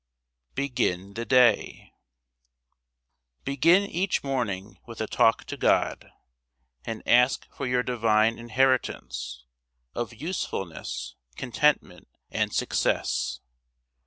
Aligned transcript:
BEGIN 0.55 1.13
THE 1.13 1.25
DAY 1.25 1.93
Begin 3.45 3.83
each 3.83 4.23
morning 4.23 4.79
with 4.87 4.99
a 4.99 5.05
talk 5.05 5.43
to 5.45 5.55
God, 5.57 6.11
And 6.83 7.07
ask 7.07 7.47
for 7.51 7.67
your 7.67 7.83
divine 7.83 8.39
inheritance 8.39 9.45
Of 9.93 10.15
usefulness, 10.15 11.13
contentment, 11.35 12.07
and 12.31 12.51
success. 12.51 13.41